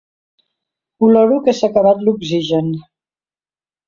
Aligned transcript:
Oloro 1.07 1.37
que 1.47 1.53
s'ha 1.57 1.69
acabat 1.73 2.01
l'oxigen. 2.07 2.73